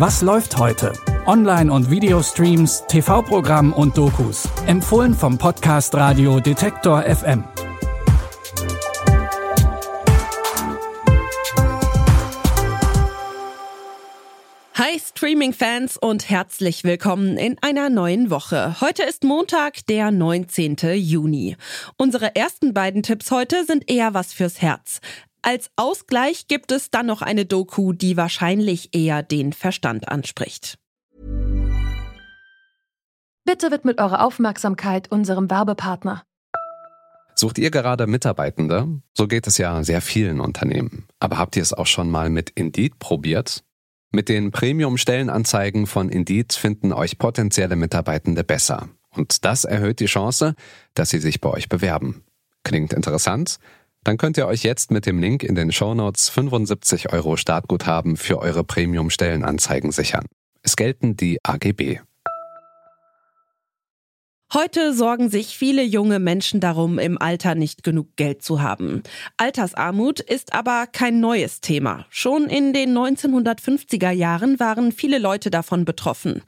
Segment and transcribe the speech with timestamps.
[0.00, 0.94] Was läuft heute?
[1.26, 4.48] Online- und Videostreams, TV-Programm und Dokus.
[4.66, 7.44] Empfohlen vom Podcast Radio Detektor FM.
[14.74, 18.80] Hi Streaming-Fans und herzlich willkommen in einer neuen Woche.
[18.80, 20.76] Heute ist Montag, der 19.
[20.94, 21.58] Juni.
[21.98, 25.02] Unsere ersten beiden Tipps heute sind eher was fürs Herz.
[25.42, 30.78] Als Ausgleich gibt es dann noch eine Doku, die wahrscheinlich eher den Verstand anspricht.
[33.44, 36.22] Bitte widmet eure Aufmerksamkeit unserem Werbepartner.
[37.34, 39.00] Sucht ihr gerade Mitarbeitende?
[39.16, 41.06] So geht es ja sehr vielen Unternehmen.
[41.20, 43.64] Aber habt ihr es auch schon mal mit Indeed probiert?
[44.12, 48.90] Mit den Premium-Stellenanzeigen von Indeed finden euch potenzielle Mitarbeitende besser.
[49.16, 50.54] Und das erhöht die Chance,
[50.92, 52.24] dass sie sich bei euch bewerben.
[52.62, 53.58] Klingt interessant?
[54.04, 58.38] Dann könnt ihr euch jetzt mit dem Link in den Shownotes 75 Euro Startguthaben für
[58.38, 60.26] eure Premium-Stellenanzeigen sichern.
[60.62, 62.00] Es gelten die AGB.
[64.52, 69.04] Heute sorgen sich viele junge Menschen darum, im Alter nicht genug Geld zu haben.
[69.36, 72.04] Altersarmut ist aber kein neues Thema.
[72.10, 76.42] Schon in den 1950er Jahren waren viele Leute davon betroffen.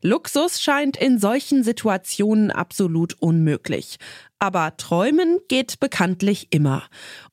[0.00, 3.96] Luxus scheint in solchen Situationen absolut unmöglich.
[4.40, 6.84] Aber träumen geht bekanntlich immer.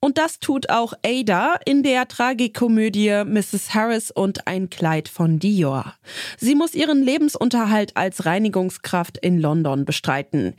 [0.02, 3.74] Und das tut auch Ada in der Tragikomödie Mrs.
[3.74, 5.96] Harris und ein Kleid von Dior.
[6.38, 10.54] Sie muss ihren Lebensunterhalt als Reinigungskraft in London bestreiten.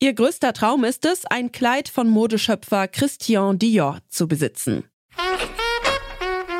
[0.00, 4.84] Ihr größter Traum ist es, ein Kleid von Modeschöpfer Christian Dior zu besitzen.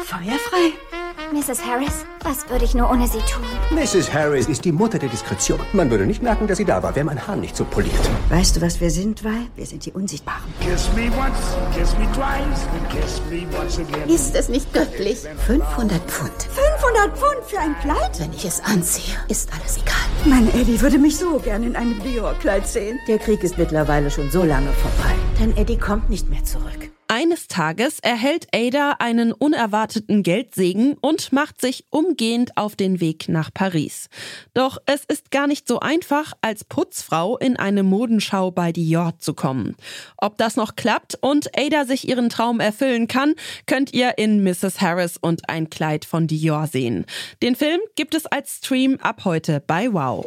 [0.05, 0.90] Feuerfrei?
[1.33, 1.65] Mrs.
[1.65, 3.45] Harris, was würde ich nur ohne Sie tun?
[3.71, 4.13] Mrs.
[4.13, 5.61] Harris ist die Mutter der Diskretion.
[5.73, 7.95] Man würde nicht merken, dass sie da war, wäre mein Haar nicht so poliert.
[8.31, 9.49] Weißt du, was wir sind, Vi?
[9.55, 10.43] Wir sind die Unsichtbaren.
[10.61, 11.39] Kiss me once,
[11.73, 14.09] kiss me twice, and kiss me once again.
[14.09, 15.19] Ist es nicht göttlich?
[15.47, 16.33] 500 Pfund.
[16.81, 18.19] 500 Pfund für ein Kleid?
[18.19, 19.95] Wenn ich es anziehe, ist alles egal.
[20.25, 22.99] Mein Eddie würde mich so gern in einem Dior-Kleid sehen.
[23.07, 25.15] Der Krieg ist mittlerweile schon so lange vorbei.
[25.39, 26.80] Denn Eddie kommt nicht mehr zurück.
[27.13, 33.53] Eines Tages erhält Ada einen unerwarteten Geldsegen und macht sich umgehend auf den Weg nach
[33.53, 34.09] Paris.
[34.55, 39.35] Doch es ist gar nicht so einfach, als Putzfrau in eine Modenschau bei Dior zu
[39.35, 39.75] kommen.
[40.19, 43.35] Ob das noch klappt und Ada sich ihren Traum erfüllen kann,
[43.67, 44.81] könnt ihr in Mrs.
[44.81, 47.07] Harris und ein Kleid von Dior sehen.
[47.43, 50.27] Den Film gibt es als Stream ab heute bei Wow.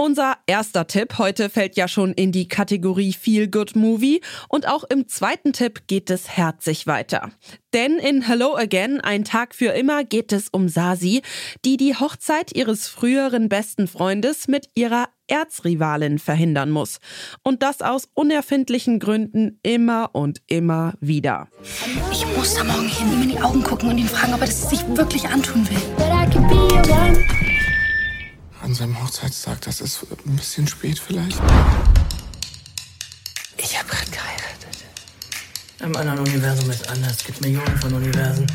[0.00, 4.84] Unser erster Tipp heute fällt ja schon in die Kategorie Feel Good Movie und auch
[4.84, 7.32] im zweiten Tipp geht es herzig weiter.
[7.74, 11.22] Denn in Hello Again, ein Tag für immer, geht es um Sasi,
[11.64, 16.98] die die Hochzeit ihres früheren besten Freundes mit ihrer Erzrivalin verhindern muss.
[17.42, 21.48] Und das aus unerfindlichen Gründen immer und immer wieder.
[22.12, 24.46] Ich muss da morgen hin, ihm in die Augen gucken und ihn fragen, ob er
[24.46, 25.82] das sich wirklich antun will.
[28.68, 31.40] An seinem Hochzeitstag, das ist ein bisschen spät vielleicht.
[33.56, 34.84] Ich habe gerade geheiratet.
[35.80, 37.12] Im anderen Universum ist anders.
[37.12, 38.46] Es gibt Millionen von Universen.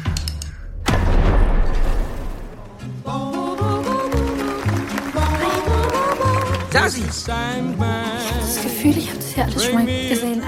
[6.71, 7.01] Sasi!
[7.01, 7.75] Ich habe
[8.39, 10.43] das Gefühl, ich habe das ja alles schon mal gesehen.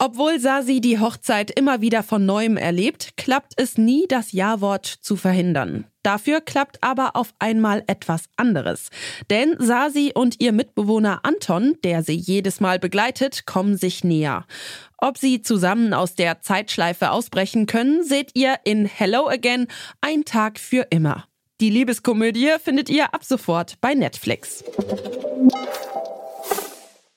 [0.00, 5.16] Obwohl Sasi die Hochzeit immer wieder von neuem erlebt, klappt es nie, das Ja-Wort zu
[5.16, 5.86] verhindern.
[6.04, 8.90] Dafür klappt aber auf einmal etwas anderes.
[9.28, 14.46] Denn Sasi und ihr Mitbewohner Anton, der sie jedes Mal begleitet, kommen sich näher.
[14.98, 19.66] Ob sie zusammen aus der Zeitschleife ausbrechen können, seht ihr in Hello Again,
[20.00, 21.24] ein Tag für immer.
[21.60, 24.62] Die Liebeskomödie findet ihr ab sofort bei Netflix.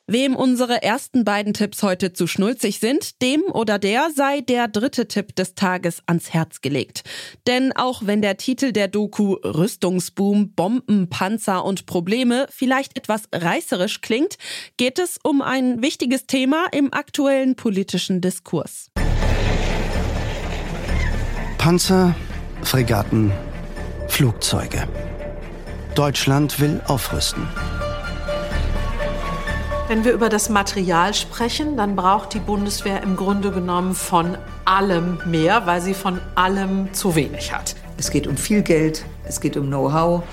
[0.07, 5.07] Wem unsere ersten beiden Tipps heute zu schnulzig sind, dem oder der sei der dritte
[5.07, 7.03] Tipp des Tages ans Herz gelegt.
[7.47, 14.01] Denn auch wenn der Titel der Doku Rüstungsboom, Bomben, Panzer und Probleme vielleicht etwas reißerisch
[14.01, 14.37] klingt,
[14.77, 18.89] geht es um ein wichtiges Thema im aktuellen politischen Diskurs.
[21.57, 22.15] Panzer,
[22.63, 23.31] Fregatten,
[24.07, 24.87] Flugzeuge.
[25.95, 27.47] Deutschland will aufrüsten.
[29.91, 35.19] Wenn wir über das Material sprechen, dann braucht die Bundeswehr im Grunde genommen von allem
[35.25, 37.75] mehr, weil sie von allem zu wenig hat.
[37.97, 40.23] Es geht um viel Geld, es geht um Know-how.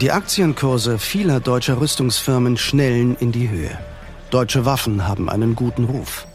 [0.00, 3.78] Die Aktienkurse vieler deutscher Rüstungsfirmen schnellen in die Höhe.
[4.30, 6.26] Deutsche Waffen haben einen guten Ruf.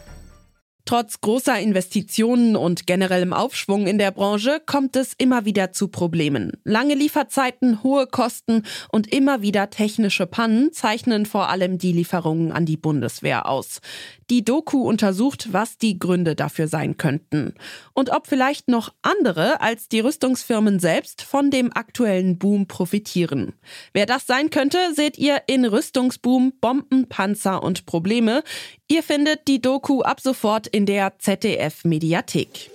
[0.88, 6.52] Trotz großer Investitionen und generellem Aufschwung in der Branche kommt es immer wieder zu Problemen.
[6.64, 12.64] Lange Lieferzeiten, hohe Kosten und immer wieder technische Pannen zeichnen vor allem die Lieferungen an
[12.64, 13.82] die Bundeswehr aus.
[14.30, 17.52] Die Doku untersucht, was die Gründe dafür sein könnten
[17.92, 23.52] und ob vielleicht noch andere als die Rüstungsfirmen selbst von dem aktuellen Boom profitieren.
[23.92, 28.42] Wer das sein könnte, seht ihr in Rüstungsboom, Bomben, Panzer und Probleme.
[28.90, 32.70] Ihr findet die Doku ab sofort in der ZDF Mediathek.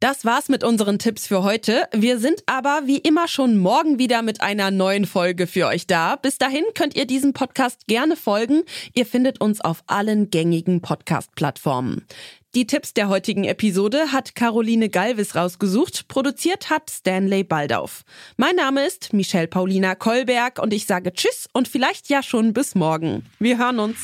[0.00, 1.88] Das war's mit unseren Tipps für heute.
[1.92, 6.16] Wir sind aber wie immer schon morgen wieder mit einer neuen Folge für euch da.
[6.16, 8.64] Bis dahin könnt ihr diesem Podcast gerne folgen.
[8.94, 12.04] Ihr findet uns auf allen gängigen Podcast-Plattformen.
[12.54, 16.06] Die Tipps der heutigen Episode hat Caroline Galvis rausgesucht.
[16.06, 18.04] Produziert hat Stanley Baldauf.
[18.36, 22.76] Mein Name ist Michelle Paulina Kolberg und ich sage Tschüss und vielleicht ja schon bis
[22.76, 23.26] morgen.
[23.40, 23.96] Wir hören uns.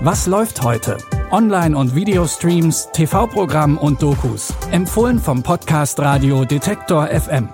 [0.00, 0.98] Was läuft heute?
[1.32, 4.54] Online- und Videostreams, TV-Programm und Dokus.
[4.70, 7.48] Empfohlen vom Podcast Radio Detektor FM.